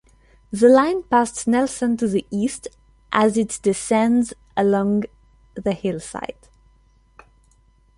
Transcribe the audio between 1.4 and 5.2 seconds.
Nelson to the east as it descends along